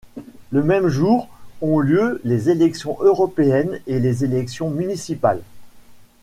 Le 0.49 0.63
même 0.63 0.87
jour 0.87 1.29
ont 1.61 1.77
lieu 1.79 2.21
les 2.23 2.49
élections 2.49 2.97
européennes 3.01 3.79
et 3.85 3.99
les 3.99 4.23
élections 4.25 4.71
municipales. 4.71 5.43